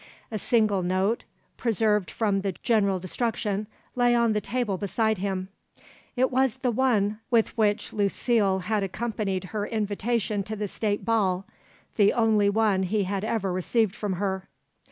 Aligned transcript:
A 0.31 0.39
single 0.39 0.81
note, 0.81 1.25
preserved 1.57 2.09
from 2.09 2.41
the 2.41 2.53
general 2.63 2.97
destruction, 2.97 3.67
lay 3.95 4.15
on 4.15 4.33
the 4.33 4.41
table 4.41 4.75
beside 4.75 5.19
him. 5.19 5.49
It 6.15 6.31
was 6.31 6.57
the 6.57 6.71
one 6.71 7.19
with 7.29 7.55
which 7.55 7.93
Lucile 7.93 8.61
had 8.61 8.81
accompanied 8.81 9.43
her 9.53 9.67
invitation 9.67 10.41
to 10.45 10.55
the 10.55 10.67
State 10.67 11.05
Ball, 11.05 11.45
the 11.97 12.13
only 12.13 12.49
one 12.49 12.81
he 12.81 13.03
had 13.03 13.23
ever 13.23 13.53
received 13.53 13.93
from 13.95 14.13
her. 14.13 14.47